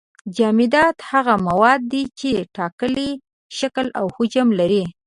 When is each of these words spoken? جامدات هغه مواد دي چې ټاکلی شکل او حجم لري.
جامدات 0.37 0.95
هغه 1.11 1.33
مواد 1.47 1.81
دي 1.91 2.03
چې 2.19 2.29
ټاکلی 2.55 3.09
شکل 3.59 3.87
او 3.99 4.05
حجم 4.15 4.47
لري. 4.59 4.83